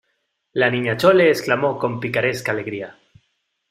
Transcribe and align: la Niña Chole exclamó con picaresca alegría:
la 0.53 0.71
Niña 0.71 0.97
Chole 0.97 1.29
exclamó 1.29 1.77
con 1.77 1.99
picaresca 1.99 2.53
alegría: 2.53 2.97